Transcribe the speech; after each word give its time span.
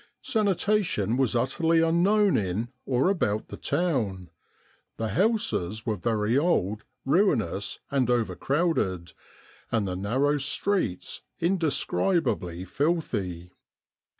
"Sanitation 0.33 1.15
was 1.15 1.35
utterly 1.35 1.79
unknown 1.79 2.35
in 2.35 2.69
or 2.87 3.07
about 3.11 3.49
the 3.49 3.55
town. 3.55 4.31
The 4.97 5.09
houses 5.09 5.85
were 5.85 5.95
very 5.95 6.35
old, 6.35 6.85
ruinous 7.05 7.81
and 7.91 8.09
over 8.09 8.35
crowded, 8.35 9.13
and 9.71 9.87
the 9.87 9.95
narrow 9.95 10.37
streets 10.37 11.21
indescribably 11.39 12.65
filthy." 12.65 13.51